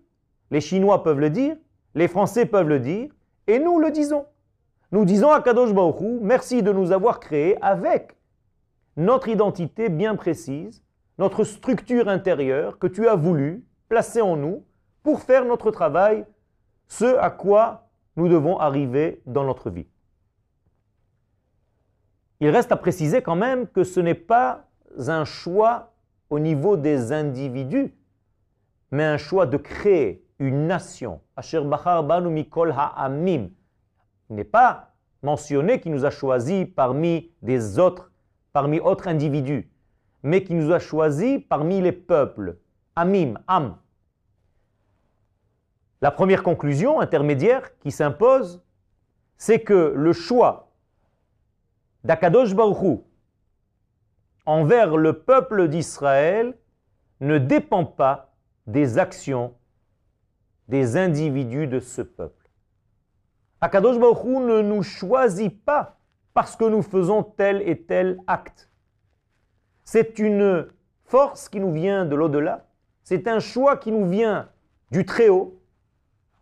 les 0.51 0.61
Chinois 0.61 1.03
peuvent 1.03 1.19
le 1.19 1.31
dire, 1.31 1.55
les 1.95 2.07
Français 2.07 2.45
peuvent 2.45 2.67
le 2.67 2.79
dire, 2.79 3.09
et 3.47 3.57
nous 3.57 3.79
le 3.79 3.89
disons. 3.89 4.25
Nous 4.91 5.03
disons 5.03 5.31
à 5.31 5.41
Kadosh 5.41 5.73
Baruch 5.73 6.19
merci 6.21 6.61
de 6.61 6.71
nous 6.71 6.91
avoir 6.91 7.19
créés 7.19 7.57
avec 7.63 8.15
notre 8.95 9.27
identité 9.27 9.89
bien 9.89 10.15
précise, 10.15 10.83
notre 11.17 11.43
structure 11.43 12.09
intérieure 12.09 12.77
que 12.77 12.87
tu 12.87 13.07
as 13.07 13.15
voulu 13.15 13.65
placer 13.89 14.21
en 14.21 14.35
nous 14.35 14.63
pour 15.01 15.21
faire 15.21 15.45
notre 15.45 15.71
travail, 15.71 16.25
ce 16.87 17.17
à 17.17 17.31
quoi 17.31 17.87
nous 18.17 18.27
devons 18.27 18.57
arriver 18.59 19.21
dans 19.25 19.43
notre 19.43 19.69
vie. 19.69 19.88
Il 22.39 22.50
reste 22.50 22.71
à 22.71 22.75
préciser 22.75 23.21
quand 23.21 23.36
même 23.36 23.67
que 23.67 23.83
ce 23.83 24.00
n'est 24.00 24.13
pas 24.13 24.67
un 25.07 25.25
choix 25.25 25.93
au 26.29 26.39
niveau 26.39 26.77
des 26.77 27.12
individus, 27.12 27.93
mais 28.91 29.03
un 29.03 29.17
choix 29.17 29.45
de 29.45 29.57
créer 29.57 30.25
une 30.39 30.67
nation. 30.67 31.21
Asher 31.36 31.62
Mikol 31.63 32.71
Ha'amim 32.71 33.50
n'est 34.29 34.43
pas 34.43 34.93
mentionné 35.24 35.79
qui 35.79 35.89
nous 35.89 36.05
a 36.05 36.09
choisis 36.09 36.67
parmi 36.75 37.31
des 37.41 37.79
autres, 37.79 38.12
parmi 38.53 38.79
autres 38.79 39.07
individus, 39.07 39.71
mais 40.24 40.43
qui 40.43 40.53
nous 40.53 40.71
a 40.71 40.79
choisis 40.79 41.39
parmi 41.47 41.81
les 41.81 41.91
peuples. 41.91 42.57
Amim, 42.95 43.36
Am. 43.47 43.77
La 46.01 46.11
première 46.11 46.43
conclusion 46.43 46.99
intermédiaire 46.99 47.77
qui 47.79 47.91
s'impose, 47.91 48.63
c'est 49.37 49.61
que 49.61 49.93
le 49.95 50.13
choix 50.13 50.71
d'Akadosh 52.03 52.53
Baruchou 52.55 53.03
envers 54.45 54.95
le 54.95 55.13
peuple 55.13 55.67
d'Israël 55.67 56.57
ne 57.19 57.37
dépend 57.37 57.85
pas 57.85 58.33
des 58.67 58.97
actions 58.97 59.53
des 60.67 60.97
individus 60.97 61.67
de 61.67 61.79
ce 61.79 62.01
peuple. 62.01 62.49
Akadosh 63.61 63.97
Baruch 63.97 64.25
ne 64.25 64.61
nous 64.61 64.83
choisit 64.83 65.63
pas 65.63 65.97
parce 66.33 66.55
que 66.55 66.65
nous 66.65 66.81
faisons 66.83 67.23
tel 67.23 67.67
et 67.67 67.81
tel 67.81 68.19
acte. 68.27 68.69
C'est 69.83 70.19
une 70.19 70.67
force 71.05 71.49
qui 71.49 71.59
nous 71.59 71.71
vient 71.71 72.05
de 72.05 72.15
l'au-delà. 72.15 72.67
C'est 73.03 73.27
un 73.27 73.39
choix 73.39 73.77
qui 73.77 73.91
nous 73.91 74.07
vient 74.07 74.49
du 74.91 75.05
très 75.05 75.29
haut, 75.29 75.56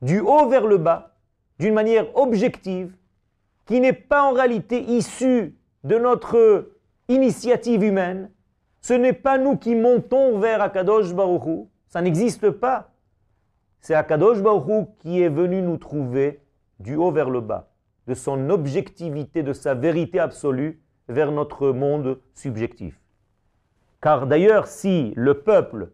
du 0.02 0.20
haut 0.20 0.48
vers 0.48 0.68
le 0.68 0.78
bas, 0.78 1.16
d'une 1.60 1.74
manière 1.74 2.16
objective, 2.16 2.96
qui 3.66 3.80
n'est 3.80 3.94
pas 3.94 4.24
en 4.24 4.34
réalité 4.34 4.82
issue 4.82 5.56
de 5.84 5.98
notre 5.98 6.72
initiative 7.08 7.84
humaine. 7.84 8.32
Ce 8.82 8.94
n'est 8.94 9.14
pas 9.14 9.38
nous 9.38 9.58
qui 9.58 9.76
montons 9.76 10.40
vers 10.40 10.62
Akadosh 10.62 11.14
Baruch 11.14 11.68
ça 11.96 12.02
n'existe 12.02 12.50
pas. 12.50 12.92
C'est 13.80 13.96
Akadosh 13.96 14.42
Baruch 14.42 14.90
qui 15.00 15.22
est 15.22 15.30
venu 15.30 15.62
nous 15.62 15.78
trouver 15.78 16.42
du 16.80 16.96
haut 16.96 17.12
vers 17.12 17.30
le 17.30 17.40
bas, 17.40 17.72
de 18.08 18.14
son 18.14 18.50
objectivité, 18.50 19.44
de 19.44 19.54
sa 19.54 19.76
vérité 19.76 20.20
absolue 20.20 20.82
vers 21.08 21.32
notre 21.32 21.70
monde 21.70 22.20
subjectif. 22.34 23.00
Car 24.02 24.28
d'ailleurs, 24.28 24.68
si 24.68 25.14
le 25.16 25.36
peuple 25.36 25.94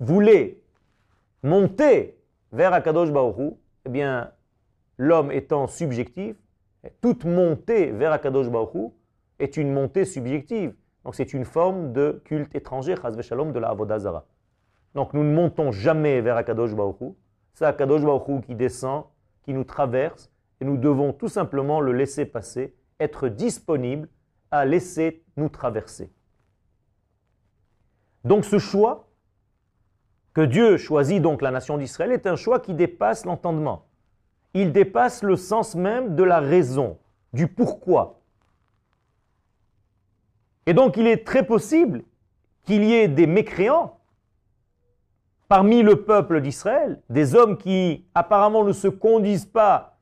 voulait 0.00 0.60
monter 1.44 2.18
vers 2.54 2.72
Akadosh 2.72 3.10
Baruch 3.10 3.54
eh 3.84 3.88
bien, 3.88 4.30
l'homme 4.96 5.32
étant 5.32 5.66
subjectif, 5.66 6.36
toute 7.00 7.24
montée 7.24 7.90
vers 7.90 8.12
Akadosh 8.12 8.48
Baruch 8.48 8.92
est 9.38 9.56
une 9.56 9.72
montée 9.72 10.04
subjective. 10.04 10.74
Donc 11.04 11.16
c'est 11.16 11.34
une 11.34 11.44
forme 11.44 11.92
de 11.92 12.22
culte 12.24 12.54
étranger, 12.54 12.94
Shalom, 13.20 13.52
de 13.52 13.58
la 13.58 13.70
Avodazara. 13.70 14.24
Donc 14.94 15.12
nous 15.12 15.24
ne 15.24 15.34
montons 15.34 15.72
jamais 15.72 16.20
vers 16.20 16.36
Akadosh 16.36 16.74
Baruch 16.74 17.14
C'est 17.54 17.64
Akadosh 17.64 18.02
Baruch 18.02 18.46
qui 18.46 18.54
descend, 18.54 19.04
qui 19.42 19.52
nous 19.52 19.64
traverse, 19.64 20.30
et 20.60 20.64
nous 20.64 20.78
devons 20.78 21.12
tout 21.12 21.28
simplement 21.28 21.80
le 21.80 21.92
laisser 21.92 22.24
passer, 22.24 22.76
être 23.00 23.28
disponible 23.28 24.08
à 24.52 24.64
laisser 24.64 25.24
nous 25.36 25.48
traverser. 25.48 26.12
Donc 28.22 28.44
ce 28.44 28.58
choix, 28.58 29.03
que 30.34 30.40
Dieu 30.40 30.76
choisit 30.76 31.22
donc 31.22 31.40
la 31.40 31.52
nation 31.52 31.78
d'Israël, 31.78 32.12
est 32.12 32.26
un 32.26 32.36
choix 32.36 32.58
qui 32.58 32.74
dépasse 32.74 33.24
l'entendement. 33.24 33.86
Il 34.52 34.72
dépasse 34.72 35.22
le 35.22 35.36
sens 35.36 35.74
même 35.74 36.16
de 36.16 36.24
la 36.24 36.40
raison, 36.40 36.98
du 37.32 37.46
pourquoi. 37.46 38.20
Et 40.66 40.74
donc 40.74 40.96
il 40.96 41.06
est 41.06 41.24
très 41.24 41.46
possible 41.46 42.02
qu'il 42.64 42.84
y 42.84 42.94
ait 42.94 43.08
des 43.08 43.26
mécréants 43.26 43.98
parmi 45.48 45.82
le 45.82 46.02
peuple 46.02 46.40
d'Israël, 46.40 47.00
des 47.10 47.34
hommes 47.34 47.58
qui 47.58 48.04
apparemment 48.14 48.64
ne 48.64 48.72
se 48.72 48.88
conduisent 48.88 49.46
pas 49.46 49.98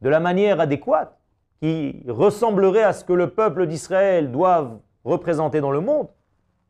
de 0.00 0.08
la 0.08 0.20
manière 0.20 0.60
adéquate, 0.60 1.18
qui 1.60 2.02
ressembleraient 2.06 2.82
à 2.82 2.92
ce 2.92 3.04
que 3.04 3.12
le 3.12 3.30
peuple 3.30 3.66
d'Israël 3.66 4.30
doit 4.30 4.80
représenter 5.04 5.60
dans 5.60 5.70
le 5.70 5.80
monde, 5.80 6.08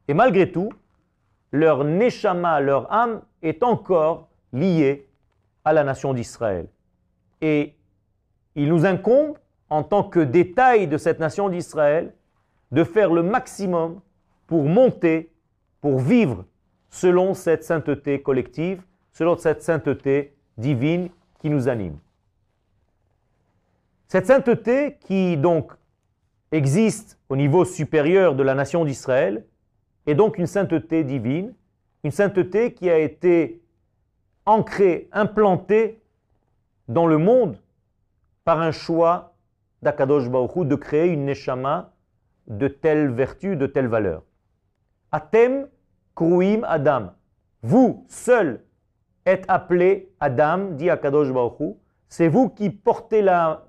et 0.08 0.14
malgré 0.14 0.50
tout, 0.50 0.70
leur 1.56 1.84
neshama, 1.84 2.60
leur 2.60 2.92
âme, 2.92 3.22
est 3.42 3.62
encore 3.62 4.28
liée 4.52 5.08
à 5.64 5.72
la 5.72 5.82
nation 5.84 6.14
d'Israël. 6.14 6.68
Et 7.40 7.74
il 8.54 8.68
nous 8.68 8.86
incombe, 8.86 9.36
en 9.68 9.82
tant 9.82 10.04
que 10.04 10.20
détail 10.20 10.86
de 10.86 10.96
cette 10.96 11.18
nation 11.18 11.48
d'Israël, 11.48 12.12
de 12.70 12.84
faire 12.84 13.12
le 13.12 13.22
maximum 13.22 14.00
pour 14.46 14.64
monter, 14.64 15.32
pour 15.80 15.98
vivre 15.98 16.44
selon 16.90 17.34
cette 17.34 17.64
sainteté 17.64 18.22
collective, 18.22 18.82
selon 19.12 19.36
cette 19.36 19.62
sainteté 19.62 20.34
divine 20.56 21.08
qui 21.40 21.50
nous 21.50 21.68
anime. 21.68 21.98
Cette 24.08 24.26
sainteté 24.26 24.98
qui 25.00 25.36
donc 25.36 25.72
existe 26.52 27.18
au 27.28 27.36
niveau 27.36 27.64
supérieur 27.64 28.34
de 28.34 28.42
la 28.42 28.54
nation 28.54 28.84
d'Israël 28.84 29.44
est 30.06 30.14
donc 30.14 30.38
une 30.38 30.46
sainteté 30.46 31.04
divine, 31.04 31.54
une 32.04 32.10
sainteté 32.10 32.72
qui 32.72 32.88
a 32.88 32.98
été 32.98 33.62
ancrée, 34.44 35.08
implantée 35.12 36.00
dans 36.88 37.06
le 37.06 37.18
monde 37.18 37.58
par 38.44 38.60
un 38.60 38.70
choix 38.70 39.34
d'Akadosh 39.82 40.28
Baruch 40.28 40.66
de 40.66 40.76
créer 40.76 41.08
une 41.08 41.24
neshama 41.24 41.92
de 42.46 42.68
telle 42.68 43.10
vertu, 43.10 43.56
de 43.56 43.66
telle 43.66 43.88
valeur. 43.88 44.22
Atem 45.10 45.68
kruim 46.14 46.62
Adam. 46.64 47.12
Vous 47.62 48.04
seul 48.08 48.62
êtes 49.24 49.44
appelé 49.48 50.12
Adam, 50.20 50.70
dit 50.72 50.90
Akadosh 50.90 51.32
Baruch 51.32 51.76
C'est 52.08 52.28
vous 52.28 52.48
qui 52.48 52.70
portez 52.70 53.22
la 53.22 53.66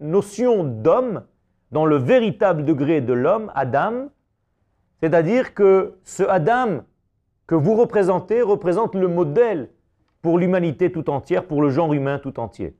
notion 0.00 0.64
d'homme 0.64 1.24
dans 1.72 1.86
le 1.86 1.96
véritable 1.96 2.64
degré 2.64 3.00
de 3.00 3.14
l'homme, 3.14 3.50
Adam. 3.54 4.08
C'est-à-dire 5.04 5.52
que 5.52 5.98
ce 6.02 6.22
Adam 6.22 6.82
que 7.46 7.54
vous 7.54 7.74
représentez 7.74 8.40
représente 8.40 8.94
le 8.94 9.06
modèle 9.06 9.68
pour 10.22 10.38
l'humanité 10.38 10.90
tout 10.90 11.10
entière, 11.10 11.44
pour 11.44 11.60
le 11.60 11.68
genre 11.68 11.92
humain 11.92 12.18
tout 12.18 12.40
entier. 12.40 12.74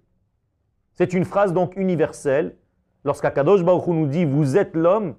C'est 0.94 1.12
une 1.12 1.26
phrase 1.26 1.52
donc 1.52 1.76
universelle. 1.76 2.56
Lorsqu'Akadosh 3.04 3.62
Baruch 3.62 3.88
nous 3.88 4.06
dit 4.06 4.24
vous 4.24 4.56
êtes 4.56 4.74
l'homme, 4.74 5.16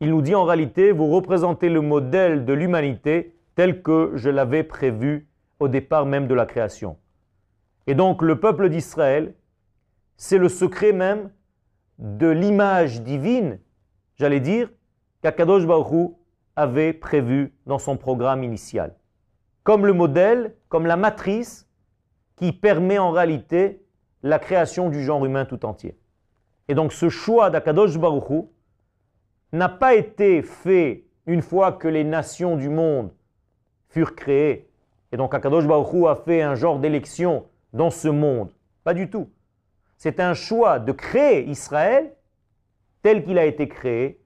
il 0.00 0.10
nous 0.10 0.20
dit 0.20 0.34
en 0.34 0.44
réalité 0.44 0.92
vous 0.92 1.06
représentez 1.06 1.70
le 1.70 1.80
modèle 1.80 2.44
de 2.44 2.52
l'humanité 2.52 3.34
tel 3.54 3.80
que 3.80 4.10
je 4.14 4.28
l'avais 4.28 4.64
prévu 4.64 5.26
au 5.60 5.68
départ 5.68 6.04
même 6.04 6.26
de 6.26 6.34
la 6.34 6.44
création. 6.44 6.98
Et 7.86 7.94
donc 7.94 8.20
le 8.20 8.38
peuple 8.38 8.68
d'Israël, 8.68 9.32
c'est 10.18 10.36
le 10.36 10.50
secret 10.50 10.92
même 10.92 11.30
de 11.96 12.28
l'image 12.28 13.00
divine, 13.00 13.60
j'allais 14.16 14.40
dire, 14.40 14.68
qu'Akadosh 15.22 15.64
Baruch 15.64 16.12
avait 16.56 16.92
prévu 16.92 17.54
dans 17.66 17.78
son 17.78 17.96
programme 17.96 18.44
initial 18.44 18.94
comme 19.64 19.86
le 19.86 19.94
modèle, 19.94 20.54
comme 20.68 20.86
la 20.86 20.96
matrice 20.96 21.66
qui 22.36 22.52
permet 22.52 22.98
en 22.98 23.10
réalité 23.10 23.82
la 24.22 24.38
création 24.38 24.90
du 24.90 25.02
genre 25.02 25.24
humain 25.24 25.46
tout 25.46 25.64
entier. 25.64 25.98
Et 26.68 26.74
donc 26.74 26.92
ce 26.92 27.08
choix 27.08 27.50
d'Akadosh 27.50 27.98
Baruchou 27.98 28.52
n'a 29.52 29.68
pas 29.68 29.94
été 29.94 30.42
fait 30.42 31.06
une 31.26 31.42
fois 31.42 31.72
que 31.72 31.88
les 31.88 32.04
nations 32.04 32.56
du 32.56 32.68
monde 32.68 33.10
furent 33.88 34.14
créées. 34.14 34.70
Et 35.12 35.16
donc 35.16 35.34
Akadosh 35.34 35.66
Baruchou 35.66 36.08
a 36.08 36.16
fait 36.16 36.42
un 36.42 36.54
genre 36.54 36.78
d'élection 36.78 37.46
dans 37.72 37.90
ce 37.90 38.08
monde. 38.08 38.52
Pas 38.82 38.94
du 38.94 39.08
tout. 39.08 39.30
C'est 39.96 40.20
un 40.20 40.34
choix 40.34 40.78
de 40.78 40.92
créer 40.92 41.48
Israël 41.48 42.12
tel 43.02 43.24
qu'il 43.24 43.38
a 43.38 43.46
été 43.46 43.68
créé 43.68 44.20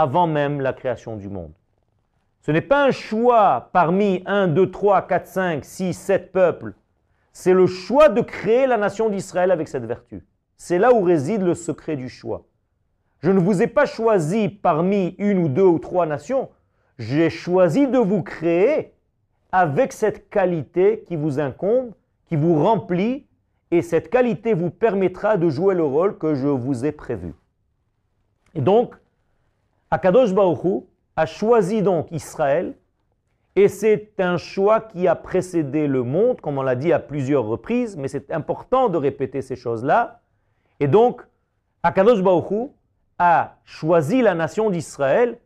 avant 0.00 0.26
même 0.26 0.60
la 0.60 0.72
création 0.72 1.16
du 1.16 1.28
monde. 1.28 1.52
Ce 2.40 2.50
n'est 2.50 2.62
pas 2.62 2.86
un 2.86 2.90
choix 2.90 3.68
parmi 3.72 4.22
1, 4.24 4.48
2, 4.48 4.70
3, 4.70 5.06
4, 5.06 5.26
5, 5.26 5.64
6, 5.64 5.92
7 5.92 6.32
peuples. 6.32 6.74
C'est 7.32 7.52
le 7.52 7.66
choix 7.66 8.08
de 8.08 8.22
créer 8.22 8.66
la 8.66 8.78
nation 8.78 9.10
d'Israël 9.10 9.50
avec 9.50 9.68
cette 9.68 9.84
vertu. 9.84 10.24
C'est 10.56 10.78
là 10.78 10.94
où 10.94 11.02
réside 11.02 11.42
le 11.42 11.54
secret 11.54 11.96
du 11.96 12.08
choix. 12.08 12.46
Je 13.20 13.30
ne 13.30 13.38
vous 13.38 13.60
ai 13.60 13.66
pas 13.66 13.84
choisi 13.84 14.48
parmi 14.48 15.14
une 15.18 15.38
ou 15.38 15.48
deux 15.48 15.64
ou 15.64 15.78
trois 15.78 16.06
nations. 16.06 16.48
J'ai 16.98 17.28
choisi 17.28 17.86
de 17.86 17.98
vous 17.98 18.22
créer 18.22 18.94
avec 19.52 19.92
cette 19.92 20.30
qualité 20.30 21.04
qui 21.06 21.16
vous 21.16 21.38
incombe, 21.38 21.92
qui 22.26 22.36
vous 22.36 22.62
remplit, 22.62 23.26
et 23.70 23.82
cette 23.82 24.08
qualité 24.08 24.54
vous 24.54 24.70
permettra 24.70 25.36
de 25.36 25.50
jouer 25.50 25.74
le 25.74 25.84
rôle 25.84 26.16
que 26.16 26.34
je 26.34 26.48
vous 26.48 26.86
ai 26.86 26.92
prévu. 26.92 27.34
Et 28.54 28.60
donc, 28.60 28.94
Akadosh 29.90 30.32
Baruch 30.32 30.84
a 31.16 31.26
choisi 31.26 31.82
donc 31.82 32.10
Israël, 32.12 32.74
et 33.56 33.66
c'est 33.66 34.12
un 34.20 34.36
choix 34.36 34.80
qui 34.80 35.08
a 35.08 35.16
précédé 35.16 35.88
le 35.88 36.04
monde, 36.04 36.40
comme 36.40 36.58
on 36.58 36.62
l'a 36.62 36.76
dit 36.76 36.92
à 36.92 37.00
plusieurs 37.00 37.44
reprises, 37.44 37.96
mais 37.96 38.06
c'est 38.06 38.30
important 38.30 38.88
de 38.88 38.96
répéter 38.96 39.42
ces 39.42 39.56
choses-là. 39.56 40.20
Et 40.78 40.86
donc, 40.86 41.22
Akadosh 41.82 42.22
Baruch 42.22 42.70
a 43.18 43.56
choisi 43.64 44.22
la 44.22 44.34
nation 44.34 44.70
d'Israël 44.70 45.38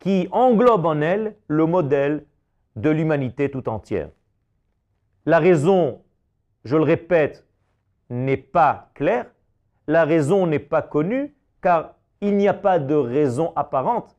qui 0.00 0.28
englobe 0.32 0.86
en 0.86 1.00
elle 1.00 1.36
le 1.46 1.66
modèle 1.66 2.26
de 2.74 2.90
l'humanité 2.90 3.50
tout 3.50 3.68
entière. 3.68 4.10
La 5.24 5.38
raison, 5.38 6.02
je 6.64 6.76
le 6.76 6.82
répète, 6.82 7.46
n'est 8.10 8.36
pas 8.36 8.90
claire, 8.94 9.26
la 9.86 10.04
raison 10.04 10.46
n'est 10.46 10.58
pas 10.58 10.82
connue, 10.82 11.34
car 11.62 11.95
il 12.20 12.36
n'y 12.36 12.48
a 12.48 12.54
pas 12.54 12.78
de 12.78 12.94
raison 12.94 13.52
apparente 13.56 14.16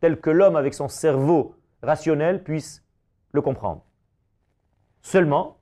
tel 0.00 0.20
que 0.20 0.30
l'homme 0.30 0.56
avec 0.56 0.74
son 0.74 0.88
cerveau 0.88 1.54
rationnel 1.82 2.42
puisse 2.42 2.84
le 3.32 3.42
comprendre. 3.42 3.84
Seulement, 5.02 5.58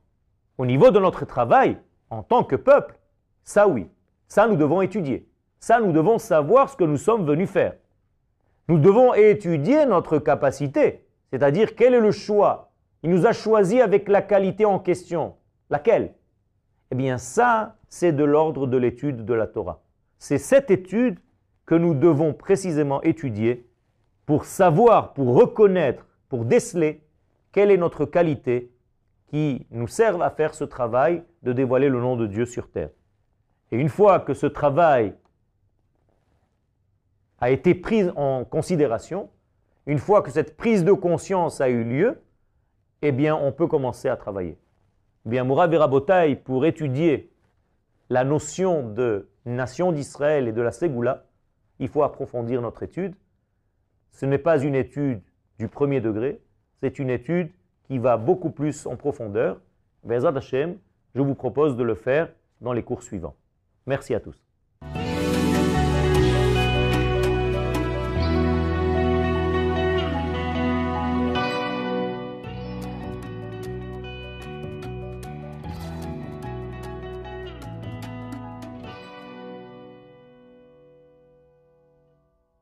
au 0.59 0.67
niveau 0.67 0.91
de 0.91 0.99
notre 0.99 1.25
travail, 1.25 1.79
en 2.11 2.23
tant 2.23 2.45
que 2.45 2.57
peuple, 2.57 2.99
ça 3.45 3.69
oui, 3.69 3.89
ça 4.27 4.47
nous 4.47 4.57
devons 4.57 4.83
étudier, 4.83 5.29
ça 5.61 5.81
nous 5.81 5.93
devons 5.93 6.19
savoir 6.19 6.69
ce 6.69 6.77
que 6.77 6.85
nous 6.85 6.97
sommes 6.97 7.27
venus 7.27 7.51
faire. 7.51 7.75
Nous 8.69 8.79
devons 8.79 9.15
étudier 9.15 9.87
notre 9.87 10.19
capacité, 10.19 11.07
c'est-à-dire 11.31 11.75
quel 11.75 11.95
est 11.95 12.01
le 12.01 12.11
choix. 12.11 12.71
Il 13.03 13.11
nous 13.11 13.27
a 13.27 13.33
choisi 13.33 13.81
avec 13.81 14.09
la 14.09 14.23
qualité 14.23 14.65
en 14.65 14.79
question. 14.79 15.37
Laquelle? 15.71 16.15
Eh 16.91 16.95
bien 16.95 17.19
ça, 17.19 17.77
c'est 17.89 18.13
de 18.13 18.25
l'ordre 18.25 18.67
de 18.67 18.77
l'étude 18.77 19.25
de 19.25 19.35
la 19.35 19.47
Torah. 19.47 19.81
C'est 20.19 20.39
cette 20.39 20.71
étude 20.71 21.19
que 21.69 21.75
nous 21.75 21.93
devons 21.93 22.33
précisément 22.33 23.03
étudier 23.03 23.69
pour 24.25 24.47
savoir, 24.47 25.13
pour 25.13 25.35
reconnaître, 25.35 26.07
pour 26.31 26.47
déceler 26.47 27.03
quelle 27.53 27.71
est 27.71 27.77
notre 27.77 28.07
qualité 28.07 28.73
qui 29.27 29.67
nous 29.71 29.87
serve 29.87 30.23
à 30.23 30.31
faire 30.31 30.55
ce 30.55 30.65
travail 30.65 31.23
de 31.43 31.53
dévoiler 31.53 31.91
le 31.91 32.01
nom 32.01 32.17
de 32.17 32.27
Dieu 32.27 32.47
sur 32.47 32.71
terre. 32.71 32.89
Et 33.71 33.77
une 33.77 33.91
fois 33.91 34.19
que 34.19 34.33
ce 34.33 34.47
travail 34.47 35.13
a 37.39 37.51
été 37.51 37.75
pris 37.75 38.09
en 38.17 38.47
considération, 38.47 39.29
une 39.85 39.99
fois 39.99 40.23
que 40.23 40.31
cette 40.31 40.57
prise 40.57 40.85
de 40.85 40.93
conscience 40.93 41.61
a 41.61 41.69
eu 41.69 41.85
lieu, 41.85 42.23
eh 43.03 43.13
bien, 43.13 43.37
on 43.37 43.53
peut 43.53 43.67
commencer 43.67 44.09
à 44.09 44.17
travailler. 44.17 44.57
Eh 45.27 45.29
bien, 45.29 45.47
pour 45.47 46.65
étudier 46.65 47.31
la 48.09 48.25
notion 48.25 48.89
de 48.89 49.29
nation 49.45 49.93
d'Israël 49.93 50.49
et 50.49 50.53
de 50.53 50.63
la 50.63 50.73
Ségoula, 50.73 51.28
il 51.79 51.89
faut 51.89 52.03
approfondir 52.03 52.61
notre 52.63 52.83
étude. 52.83 53.15
Ce 54.13 54.27
n'est 54.27 54.39
pas 54.39 54.59
une 54.63 54.75
étude 54.75 55.23
du 55.59 55.69
premier 55.69 56.01
degré, 56.01 56.41
c'est 56.81 56.99
une 56.99 57.11
étude 57.11 57.51
qui 57.85 57.99
va 57.99 58.17
beaucoup 58.17 58.51
plus 58.51 58.87
en 58.87 58.97
profondeur. 58.97 59.61
Hashem, 60.09 60.79
je 61.15 61.21
vous 61.21 61.35
propose 61.35 61.77
de 61.77 61.83
le 61.83 61.95
faire 61.95 62.33
dans 62.61 62.73
les 62.73 62.83
cours 62.83 63.03
suivants. 63.03 63.37
Merci 63.87 64.15
à 64.15 64.21
tous. 64.21 64.48